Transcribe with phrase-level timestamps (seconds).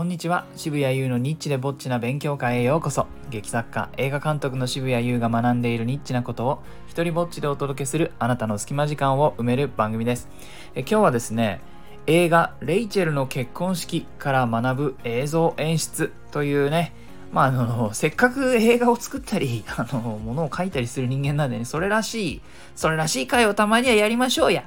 [0.00, 0.46] こんにちは。
[0.56, 3.06] 渋谷優のニッチでぼっちな勉強会へようこそ。
[3.28, 10.30] 劇作家映画監督の渋谷優が学んでいるニッチなことを一人ぼっちでお届けするあなたの隙間時間を埋める番組です。
[10.74, 11.60] え今日はですね
[12.06, 16.94] 映画「レイチェルの結婚式」から学ぶ映像演出というね
[17.30, 22.40] まあ、あの、せっかく映画を作ったり、あの、ものを書いたりする人間なんでね、それらしい、
[22.74, 24.64] それらしい回をたまにはやりましょうや。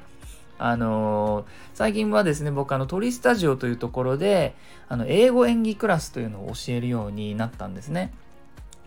[0.59, 4.55] あのー、最近はですね、僕あの、鳥スタジオというところで、
[4.87, 8.13] あの、英語演技クラスというのを教えるようになったんですね。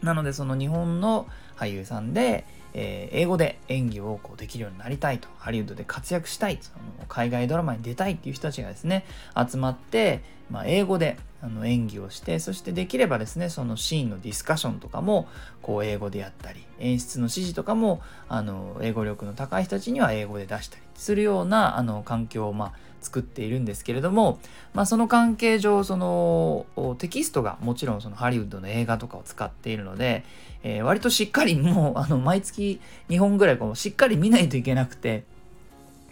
[0.02, 1.27] なので、その日本の
[1.57, 2.45] 俳優さんで、
[2.79, 15.27] えー、英語で演技をこうできるようになりたいと、ハリウッドで活躍したい、その海外ドラマに出たいっていう人たちがですね、集まって、まあ、英語であの演技をして、そしてできればですね、そのシーンのディスカッションとかも、
[15.62, 22.73] こう英語でやったり、演出の指示とかも、あの、英語力の高い人たちには英語で出したりするような、あの、環境を、まあ、
[23.06, 24.41] 作っているんですけれども、
[24.74, 26.66] まあ、その関係上その
[26.99, 30.24] テキストがもちろんそのハリウッドの映画とかを使っているので、
[30.65, 35.24] えー、割としっかりもう あの毎月2本ぐらいこうしっかり見ないといけなくて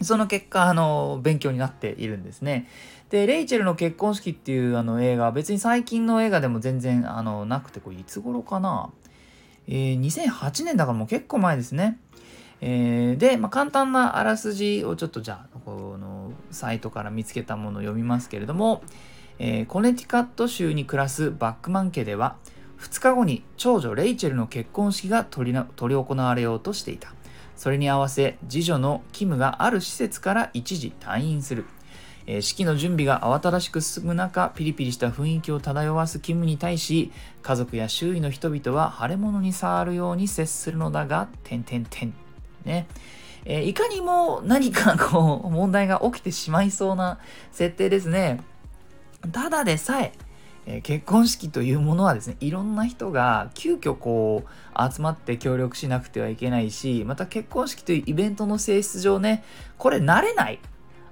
[0.01, 2.67] その結果あの勉強になっているんですね。
[3.09, 8.89] でレイチェルの結婚式っていうあの映画別に最近の映画でも全然あのなくてこれいつ頃かな、
[9.67, 11.99] えー、2008年だからもう結構前ですね。
[12.61, 16.04] えー、で、まあ、簡単なあらすじをちょっとじゃあこの
[16.55, 18.81] サイトから見つけたものを読みますけれども、
[19.37, 22.37] えー、コネティカット州に暮らすバックマン家では
[22.79, 27.13] 2日後に長女レイチェルの結婚式が執り行われようとしていた。
[27.55, 31.65] それに合わせ次女のキムがある施設から一時退院する、
[32.27, 37.11] えー、式の準備が慌ただしく進む中ピリピリした雰囲気を漂わすキムに対し
[37.41, 42.13] 家族や周囲の人々は腫れ物に触るように接するのだが点点点
[42.65, 42.87] ね。
[43.45, 47.19] えー、いかにも何かこう問題が起きてしまいそうな
[47.51, 48.41] 設定ですね。
[49.31, 50.13] ただでさえ
[50.67, 59.43] えー、結婚式というものはですねいろんな人が急遽こう集まって協力しなくてはいけないしまた結婚式というイベントの性質上ね
[59.77, 60.59] これ慣れない。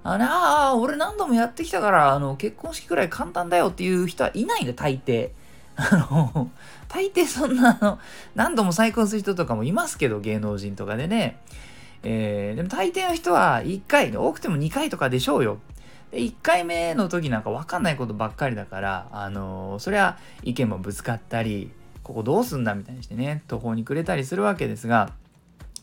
[0.05, 5.29] あれあ俺何度もやってきたからあの結婚式くらい簡単だよっていう人はいないんだ大抵。
[6.89, 8.00] 大抵そんなの
[8.35, 11.39] 何度も再婚する人とかもいますけど芸能人とかでね。
[12.03, 15.59] えー、でも大抵の人は1回、多くても2回とかでしょうよ。
[16.11, 21.71] で1回目の時なんか分かんないことばっかりだから、あのー、そりゃ意見もぶつかったり、
[22.03, 25.11] ここどうすんだみたいにしてね、途方に暮れたりするわけですが、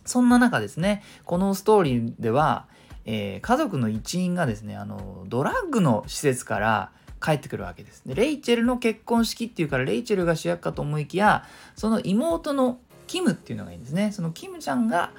[0.04, 2.66] そんな中ですね、このストーリーでは、
[3.06, 6.92] えー、家族の一員がですね、あのドラッグの施設から
[7.22, 8.02] 帰ってくるわけです。
[8.06, 11.44] で、レイチェルの結婚式っていうから、レイチェルが主役かと思いきや、
[11.74, 14.12] その妹のキムっていうのがいいんですね。
[14.12, 15.12] そのキムちゃんが、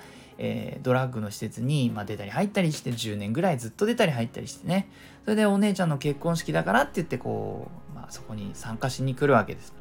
[0.43, 4.89] えー、ドラッグの施設に、まあ、出たり入ったりして10年ぐらいずっと出たり入ったりしてね。
[5.23, 9.71] それでお姉ちゃんの結婚式だからって言ってこう、まあ、そこに参加しに来るわけです。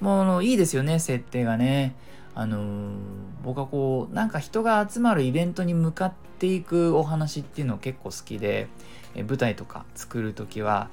[0.00, 1.94] もういいですよね設定がね。
[2.34, 2.94] あのー、
[3.44, 8.68] 僕はこうなんか人が集まるイベントに向かっていくお話っていうの結構好きで、
[9.14, 10.88] え舞台とか作る時は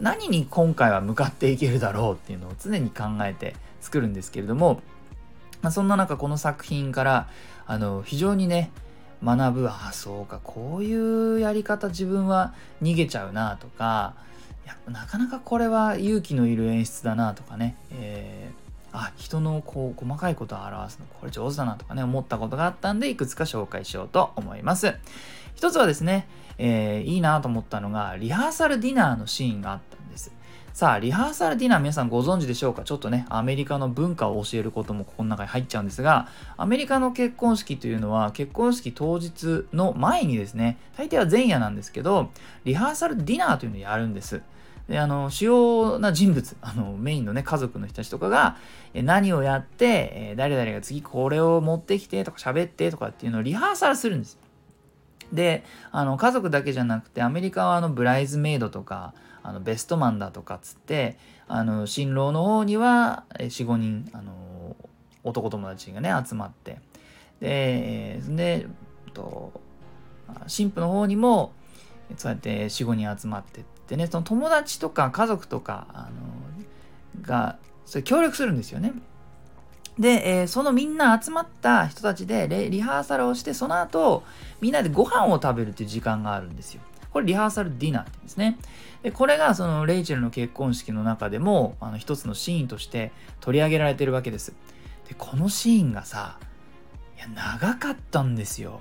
[0.00, 4.82] 何に今回は向かっていけるだろうっていうのを常に考えて作るんですけれども
[5.62, 7.28] まあ、そんな中この作品から
[7.66, 8.70] あの非常にね
[9.22, 14.14] 学ぶああそうかこういうやり方自分は逃げちゃうなとか
[14.64, 24.94] いやなかなかこれは勇気のいる演出だなとかね、えー、あ人のこう細かいことを表すのこれ上手だなとかね思ったことがあったんでいくつか紹介しようと思います。
[25.54, 26.26] 一つはですね、
[26.56, 29.99] えー、いいなと思ったのがリハーサルディナーのシーンがあった。
[30.72, 32.84] さあ、リハーサルディナー皆さんご存知でしょうか？
[32.84, 42.30] ちょっとね、アメリカの文化を教えることもここの中に入っちゃうんですが、アメリカの結婚式というのは結婚式当日の前にですね、大抵は前夜なんですけど、
[42.64, 44.42] リハーサルディナーというのをやるんです。
[44.88, 48.56] であの主要な人物 あのメインのね家族の人たちとかが
[48.94, 54.38] 何をやって、え誰々が次これを持ってきてとか喋ってとかっていうのをリハーサルするんです。
[55.32, 61.16] であの家族だけじゃなくてアメリカはあのブライズメイドとかあのベストマンだとかっつって
[61.48, 64.76] あの新郎の方には45人あの
[65.24, 66.78] 男友達がね集まって
[67.40, 68.66] でで
[69.12, 69.52] と
[70.46, 71.52] 新婦の方にも
[72.16, 78.92] そうやって45人集まってってねその友達とか家族とかあのがそれ協力するんですよね。
[79.98, 84.22] で、えー、そのみんな集まった人たちでリハーサルをしてその後
[84.60, 86.80] みんなでご飯を食べるっていう時間があるんですよ。
[87.12, 88.58] これリハーサルディナーって言うんですね。
[89.02, 94.52] で、これがそのレイチェルの結婚式の中でも、あの一つのシーンとして取り上げられてるわけです。
[95.08, 96.38] で、このシーンがさ、
[97.16, 98.80] いや、長かったんですよ。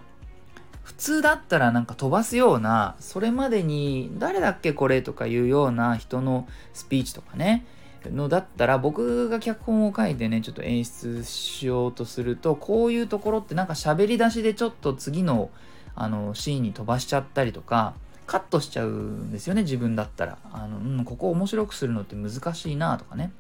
[0.90, 7.64] 普通だったらなんか飛ばすようなそれまでに誰だっけこれとかいうような人のスピーチとかね
[8.06, 15.52] のだったら僕が脚本を書いてねちょっと演出しようとするとこういうところってなんか喋り出しでちょっと次の
[15.94, 17.94] あのシーンに飛ばしちゃったりとか
[18.30, 20.38] カットしちゃうんですよね自分だったら。
[20.54, 23.32] あの、うん、ここ面白くするのって難しいなとかね。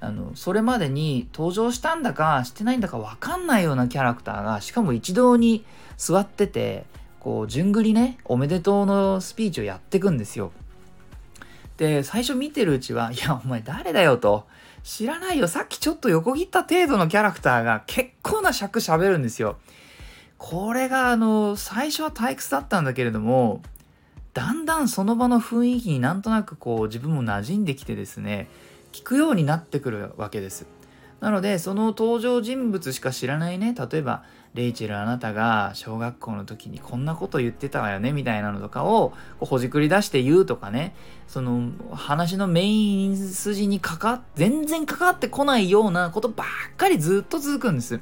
[0.00, 5.64] あのそれまでに登場したんだかしてないんだか分かんないようなキャラクターがしかも一堂に
[5.98, 6.84] 座ってて
[7.20, 10.52] こう順繰りねおめでとうのスピーチをやってくんですよ。
[11.76, 14.46] で最初見てるうちはいやお前誰だよと。
[14.82, 15.48] 知らないよ。
[15.48, 19.56] さっきちょっと横切った程度のキャラクターが結構な尺喋るんですよ。
[20.38, 23.62] これがあの最初は退屈だったんだけれども
[24.34, 28.48] だんだんその場の雰囲気になんとなくこう自分も馴染んできてですね
[28.92, 30.66] 聞くようになってくるわけです。
[31.20, 40.94] なのでその登場人物しか知らないね例えばレイチェルあなたが小学校の時にこんなこと言ってたわよねみたいなのとかをほじくり出して言うとかね
[41.26, 48.00] その話のメイン筋にかか全然関わってこないようなことばっかりずっと続くんです。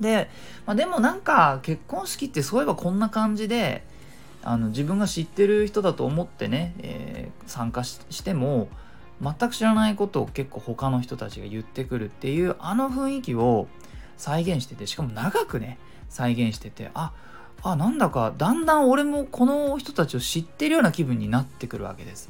[0.00, 0.30] で、
[0.64, 3.84] まあ、でもなんか結婚式ってそういえばこんな感じで
[4.44, 8.68] あの自分が知ってる人だと思ってね、えー、参加しても
[9.22, 13.68] 全く知らないことを結構他の人たちが言ってくるっていうあの雰囲気を
[14.16, 15.78] 再現しててしかも長くね
[16.08, 17.12] 再現しててあ
[17.62, 22.28] あなんだかだんだん俺もこの人たちを知ってるような気分になってくるわけです。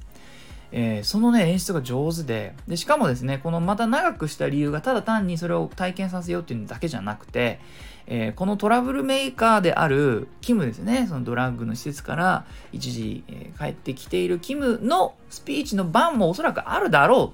[0.75, 7.61] えー、そのね演出が上手ででしかもですねこのまた長くした理由がただ単にそれを体験させようっていうだけじゃなくて、
[8.07, 11.07] えー、このトラブルメーカーであるキムですね。
[11.09, 17.33] そのドラッグの施設から一時、えー、帰ってきているキムのスピーチの番もおそらくあるだろ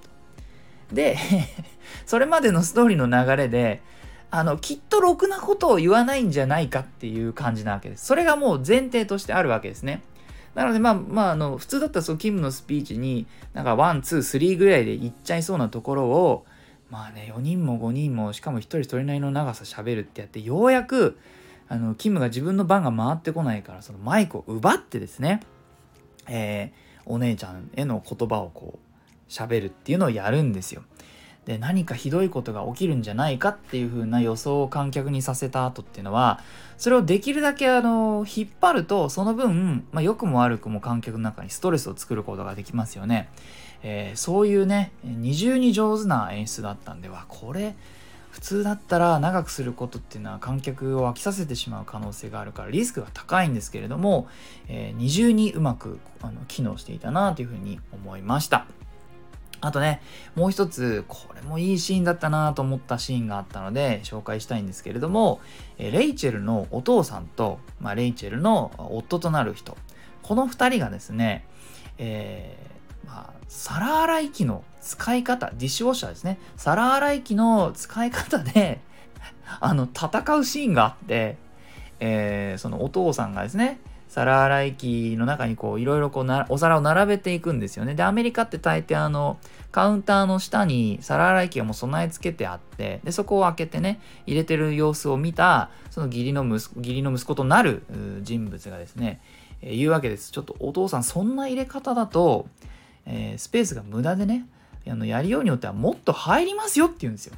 [0.92, 1.16] うで
[2.06, 3.82] それまでのストーリーの流れで
[4.30, 8.04] あのきっとろくなことを言わないんじゃないかっていう感じなわけです。
[8.06, 10.02] それがもう前提としてあるわけですね。
[10.54, 16.46] なので、まあ、まあ、あの、普通だったらそのキムのスピーチに、なんか、ワン、ツー、スリーぐらいで言っちゃいそうなところを、
[16.90, 21.18] まあね、4人も5人も、しかも1人それなりの長さ喋るってやって、ようやく、
[21.68, 25.40] あの、キムが自分の番が回ってこないから、そのマイクを奪ってですね、
[26.28, 30.82] えー、お姉ちゃんへの言葉をこう、喋るっていうのをやるんですよ。
[31.48, 36.40] で何かひどいことが起きるんじゃないかっていう風な予想を観客にさせた後っていうのは
[36.76, 43.30] それをできるだけあの引っ張るとその分、まあ、良くも悪くも観客の中にストレスを作ることができますよね、
[43.82, 47.74] えー、そういうね二重に上手な演出だったんではこれ
[48.30, 54.28] 普通だったら長くすることっていうのは観客を飽きさせてしまう可能性があるからリスクが高いんですけれども、
[54.68, 58.66] えー、二重にうまくあの機能していたなというふうに思いました。
[59.60, 60.00] あとね、
[60.34, 65.40] もう一つ、これもいいシーンだったなと思ったシーンがあったので、紹介したいんですけれども、
[65.78, 69.76] レイチェルのお父さんと、まあ、レイチェルの夫となる人、
[70.22, 71.44] この2人がですね、
[71.98, 78.80] えー、まあ、皿洗い機の使い方、ディッシュウォッシャーですね、皿洗い機の使い方で
[79.60, 81.36] あの、戦うシーンがあって、
[82.00, 87.94] えー、そのお父さんがですね、皿洗い機の中にこういろいろこうなお皿を並べていくんですよね。
[87.94, 89.38] で、アメリカって大抵あの
[89.70, 97.82] カウンターの下に皿洗い機がもう備え付けてあって、で、そこを開けてね、入れてる様子を見た、その義理の息子義理の息子となる
[98.22, 99.20] 人物がですね、
[99.60, 100.32] えー、言うわけです。
[100.32, 102.48] ちょっとお父さんそんな入れ方だと、
[103.04, 104.46] えー、スペースが無駄でね、
[104.88, 107.36] あのやりようによってはもっと入りますよって言うんですよ。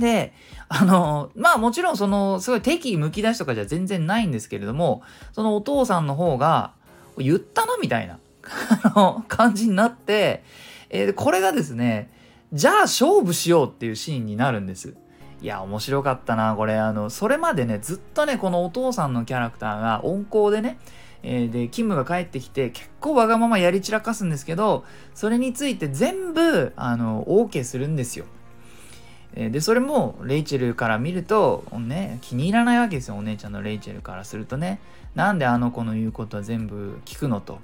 [0.00, 0.32] で、
[0.68, 5.02] あの、まあもちろんその、すごい敵意むき出しとかじゃ全然ないんですけれども、
[5.32, 6.72] そのお父さんの方が、
[7.18, 8.18] 言ったなみたいな
[9.28, 10.42] 感じになって、
[10.88, 12.10] えー、これがですね、
[12.52, 14.94] じゃあ勝負しようっていうシーンになるんです。
[15.40, 16.76] いや、面白かったな、これ。
[16.76, 20.78] あの、それまでね、ずっとね、このお父さんのキャラクターが温厚でね、
[21.22, 28.26] えー、で、キムが帰ってきて、結構わがままやり散らかすんですけど、それについて全部、あの、OK するんですよ。
[29.34, 34.80] で、それもレイチェルから見ると、ね、気に入らないわけですよ、お姉ちゃんのレイチェルからするとね。
[35.14, 37.58] なんであの子の言うことは全部聞くのと。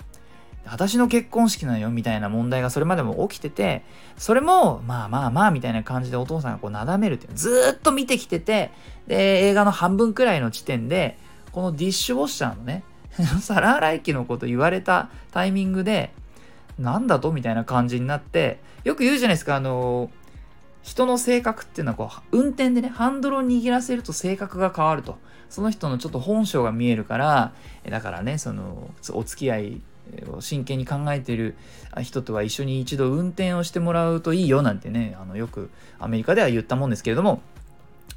[0.68, 3.82] 私の結婚式なのよみたいな問題がそれまでも起きてて、
[4.16, 7.34] それも、まあまあまあみたいな感じでお父さんがこうなだめるっていう。
[7.34, 8.72] ずっと見てきてて、
[9.06, 11.18] で、映画の半分くらいの地点で、
[11.52, 12.82] このディッシュウォッシャーのね、
[13.40, 16.12] 皿洗い機のこと言われたタイミングで、
[16.78, 17.32] なんだと？
[17.32, 20.10] みたいな感じになって、よく言うじゃないですか、あの
[20.86, 25.18] 人の性格っていうのはこう運転でねハンドルを握らせると性格が変わると
[25.50, 27.52] その人のちょっと本性が見えるから
[27.90, 29.80] だからねそのお付き合い
[30.30, 31.56] を真剣に考えてる
[32.02, 37.42] 人とは一緒に一度運転をしてもらうといいよなんてねあのよくアメリカでは言ったもんですけれども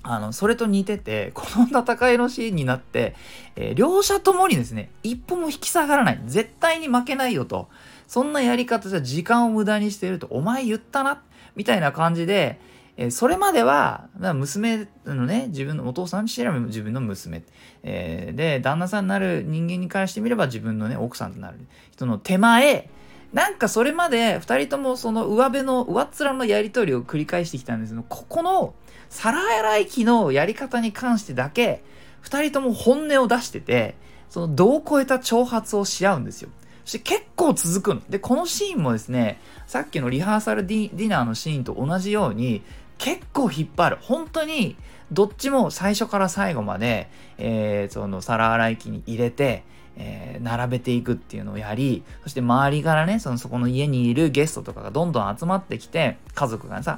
[0.01, 3.15] あの、それと似てて、この戦いのシーンになって、
[3.57, 6.21] えー、両者ともにですね、一歩も引き下がらない。
[6.25, 7.67] 絶対に負けないよと。
[8.07, 11.19] そんなやり方じゃ時間を無駄にしてると、お前言ったなっ
[11.59, 12.57] みたいな感じで、
[12.95, 17.43] えそれまでは、娘のね、自分のお父さんにしてれば自分の娘。
[17.83, 21.57] えー、で、旦那さんになる人間に関してみれば自分のね、奥さんとなる
[21.91, 22.89] 人の手前、
[23.33, 28.73] なんかそれまで2人ともその上辺の上っ面のやり取りを繰り返してきたんですけど、ここの
[29.09, 31.83] 皿洗い機のやり方に関してだけ、
[32.23, 33.95] 2人とも本音を出してて、
[34.29, 36.49] その度を超えた挑発をし合うんですよ。
[36.89, 38.01] そして結構続くの。
[38.09, 42.63] で、このシーンもですね、さっきのリハーサルディナーのシーンと同じように、
[42.97, 43.97] 結構引っ張る。
[44.01, 44.75] 本当に、
[45.11, 49.65] どっちも最初から最後まで、えー、その皿洗い機に入れて、
[49.97, 56.97] えー、並べていくっていうのをやり、そして周りからね、そのそこの家にいるゲストとかがどんどん集まってきて、家族がさ、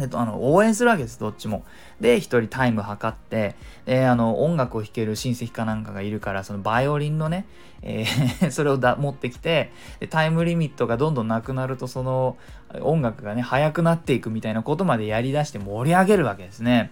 [0.00, 1.64] えっと、あの、応援するわけです、どっちも。
[2.00, 7.46] で、一人タイム測って、で、あの、音楽を弾ける親戚かなんかがいるから、そのバイオリンのね、
[7.82, 12.36] えー それをだ持ってきてで、タイムリミットがどんどんなくなると、その
[12.80, 16.90] 音楽がね、速くなっていくみたいなことまでやり出して盛り上げるわけですね。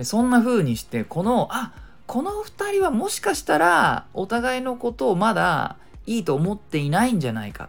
[0.00, 1.72] そんな風にして、この、あ、
[2.06, 7.68] この二人はもしかしたら、お互いのことをまだいいと思っていないんじゃないか。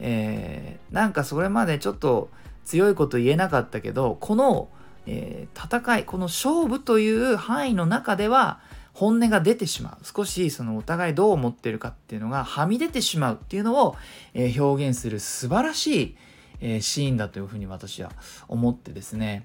[0.00, 2.30] えー、なんかそれまでちょっと、
[2.64, 4.68] 強いこと言えなかったけどこの、
[5.06, 8.60] えー、戦いこの勝負という範囲の中では
[8.92, 10.04] 本音が出てしまう。
[10.04, 13.96] 少しそのお互いどう思ってるかっていうのがはみ出てしまうっていうのを、
[14.34, 16.16] えー、表現する素晴らしい、
[16.60, 18.12] えー、シーンだというふうに私は
[18.46, 19.44] 思ってですね。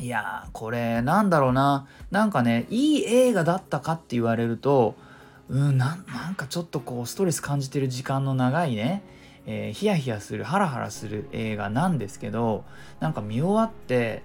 [0.00, 1.86] いやーこれなんだろうな。
[2.10, 4.96] なんかねいい映画だったかって言われると
[5.48, 9.02] うんなんかちょっとこうストレス感じてる時間の長いね
[9.46, 12.64] えー、ヒヤヒヤするハラハラする映画なんですけど
[13.00, 14.22] なんか見終わって、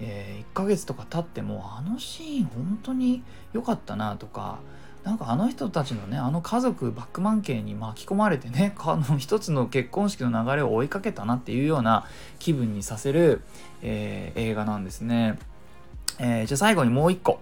[0.00, 4.60] えー、1ヶ月とか経ってもあのシーン本当に良かったなとか
[5.04, 12.06] なんかあの人たちのねあの家族バックマン系に巻き込まれてね あの一つの結婚式の流れを追いかけたなっていうような
[12.38, 13.42] 気分にさせる、
[13.82, 15.38] えー、映画なんですね。
[16.18, 17.40] えー、じゃあ最後にもう一個。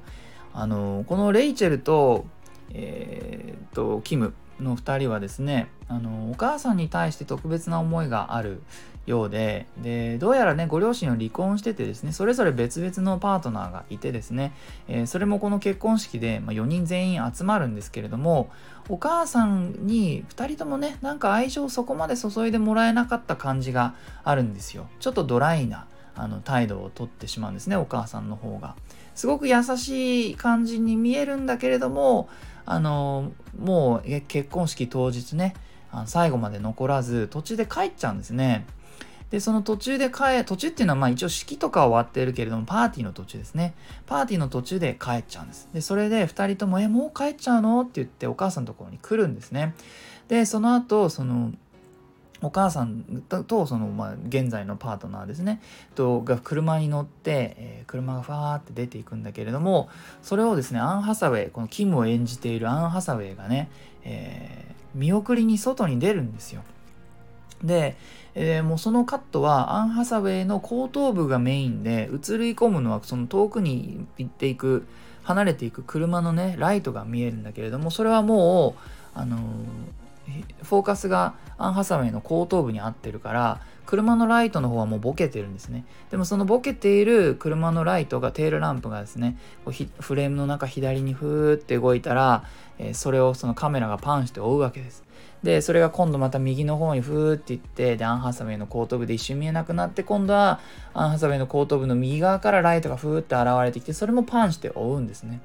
[0.52, 2.24] あのこのレイチェルと,、
[2.70, 8.62] えー、とキムの2人はですねあのお母さんに対して特別な思いがある
[9.06, 14.52] ようででどうやらねご両親は離婚しててですねそれぞれ別々のパートナーがいてですね、
[14.88, 18.50] えー、それもこの結婚式で、まあ、4人全員集まるんですけれども
[18.88, 24.88] お母さんに2人ともねなんか愛情をそこまで注いでもらえなかった感じがあるんですよ。
[24.98, 25.86] ちょっとドライな
[26.16, 28.74] あの態度をとってしまうんですねお母さんの方が。
[29.14, 32.28] すごく優しい感じに見えるんだけれども
[32.66, 35.54] あのもう結婚式当日ね
[36.06, 38.66] 最後まで残らず途中で帰っちゃうんですね。
[39.30, 43.74] で、その途中で帰、途中っていうのはまあ一応式とか終わってるけれども、パーティーの途中ですね。
[44.06, 45.68] パーティーの途中で帰っちゃうんです。
[45.72, 47.82] で、それで2人とも、え、もう帰っちゃうの？
[47.82, 49.74] って言ってお母さんのところに来るんですね。
[50.26, 51.52] で、その後、その、
[52.42, 53.02] お母さん
[53.46, 55.60] とその、まあ、現在のパートナーですね
[55.94, 59.88] とが車に乗って、えー、車がファーって出ていくんだけれども
[60.22, 63.68] それをですねアン・ハサウェイこのキムを演じているアン・ハサウェイがね、
[64.04, 66.62] えー、見送りに外に出るんですよ。
[67.62, 67.96] で、
[68.34, 74.86] えー、もうそのカットはアン・ハサウェイの後頭部がメインで映り込むのはその遠くに行っていく
[75.24, 78.76] 離れていく車のねライトが見えるんだけれどもそれはも
[79.14, 79.40] うあのー
[80.62, 85.84] フォーカスがアン・ハサウェイの後頭部に合ってるから車のライトの方はもうボケてるんですね。
[86.10, 92.44] でもそのボケている車のライトがテールランプがですねこうフレームの中左にふーって動いたら、
[92.78, 95.02] えー、それをそのカメラがパンして追うわけです。
[95.42, 100.60] でそれが今度また右の方にふーっていってでアン・ハサウェイの後頭部で一瞬見えなくなって今度は
[100.92, 105.40] アン・ハサウェイの後頭部の右側からライトがふーって現れてきてそれもパンして追うんですね、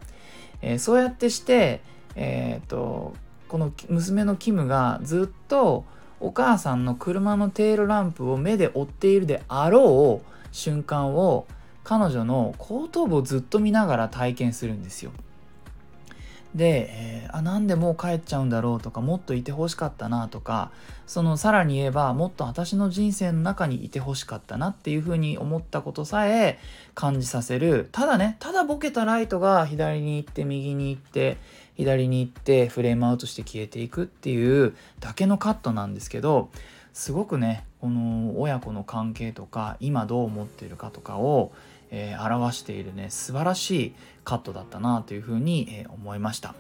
[0.61, 1.81] えー、そうやってして
[2.15, 3.13] えっ、と
[3.55, 5.85] この娘のキムがずっと
[6.19, 11.47] お母さんの車のテールランプを目で追っているであろう瞬間を
[11.85, 15.11] 彼女の後頭部をずっと見ながら体験するんですよ。
[16.53, 20.71] で、えー、あなんでもう帰っちゃうんだろうとかもっといてほしかったなとか
[21.05, 26.59] そのさらに言えばもっと私の人生の中にいてほしかったなっていうふうに思ったことさえ
[26.93, 31.37] 感じさせるただねただボケたライトが左に行って右に行って
[31.75, 36.49] 左に行ってフレームアウトして消えていくっていうだけのカットなんですけど
[36.93, 41.51] すごくねこの親子の関係とか今どう思ってるかとかを、
[41.91, 46.55] えー、表しているね素晴らしいカットだったなというふうに、えー、思いました。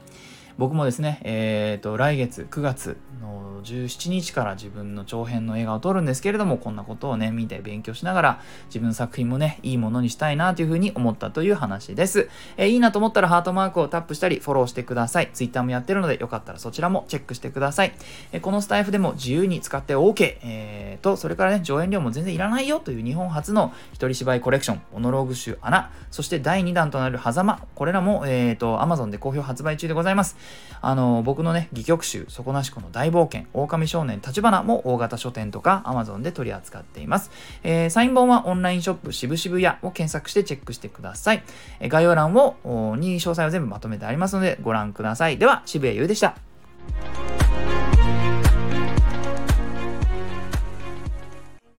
[0.57, 12.29] 僕もですね、えっ、ー、と、来月9月の17日から自分の長編の映画を撮るんですけれども、こんなことをね、見て勉強しながら、自分の作品もね、いいものにしたいなというふうに思ったという話です。
[12.55, 15.29] えー、いいなと思ったらハートマークをタップしたり、フォローしてください。
[15.33, 17.93] Twitter もやってるので、よかったらそちらもチェックしてください。
[18.31, 30.37] えー、このスタイフでも自由に使って OK、えー、と、それからね、上演料も全然いらないよという日本初の一人芝居コレクション、モノローグ集穴、そして第2弾となる狭間、これらも、えっ、ー、と、Amazon で好評発売中でございます。
[30.81, 37.31] あの、僕のね、戯曲集、底なしこの大冒険、狼少年立花も大型書店とか Amazon で取り扱っています。
[37.63, 41.43] えー、サイン本はオンラインショップしぶしぶ屋を検索してチェックしてください。
[41.79, 42.55] えー、概要欄を
[42.97, 45.37] に詳細を全部まとめてありますのでご覧ください。
[45.37, 46.35] では、渋谷優でした。